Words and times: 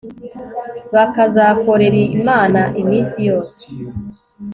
bakazakorera 0.93 1.97
imana 2.17 2.61
iminsi 2.81 3.17
yose 3.29 3.61